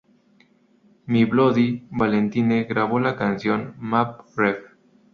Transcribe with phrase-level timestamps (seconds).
[1.05, 4.63] My Bloody Valentine grabó la canción "Map Ref.